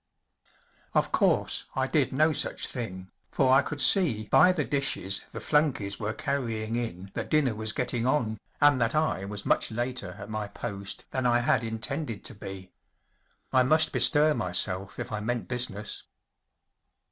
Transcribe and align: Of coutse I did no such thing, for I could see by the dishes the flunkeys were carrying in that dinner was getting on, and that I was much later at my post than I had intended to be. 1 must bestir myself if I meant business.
Of 0.95 1.11
coutse 1.11 1.65
I 1.75 1.85
did 1.85 2.11
no 2.11 2.33
such 2.33 2.65
thing, 2.65 3.11
for 3.29 3.53
I 3.53 3.61
could 3.61 3.79
see 3.79 4.25
by 4.31 4.51
the 4.51 4.63
dishes 4.63 5.21
the 5.31 5.39
flunkeys 5.39 5.99
were 5.99 6.11
carrying 6.11 6.75
in 6.75 7.11
that 7.13 7.29
dinner 7.29 7.53
was 7.53 7.71
getting 7.71 8.07
on, 8.07 8.39
and 8.59 8.81
that 8.81 8.95
I 8.95 9.25
was 9.25 9.45
much 9.45 9.69
later 9.69 10.15
at 10.17 10.27
my 10.27 10.47
post 10.47 11.05
than 11.11 11.27
I 11.27 11.41
had 11.41 11.63
intended 11.63 12.23
to 12.25 12.33
be. 12.33 12.71
1 13.51 13.67
must 13.67 13.91
bestir 13.91 14.33
myself 14.33 14.97
if 14.97 15.11
I 15.11 15.19
meant 15.19 15.47
business. 15.47 16.01